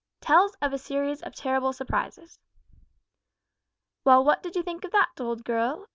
TELLS 0.19 0.55
OF 0.63 0.73
A 0.73 0.77
SERIES 0.79 1.21
OF 1.21 1.35
TERRIBLE 1.35 1.73
SURPRISES. 1.73 2.39
"Well, 4.03 4.23
what 4.25 4.41
did 4.41 4.55
you 4.55 4.63
think 4.63 4.83
of 4.83 4.89
that, 4.93 5.09
old 5.19 5.43
girl?" 5.45 5.89